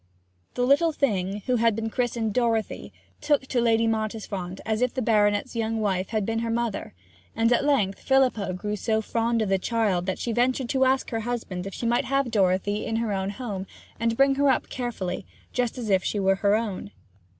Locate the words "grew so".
8.53-9.03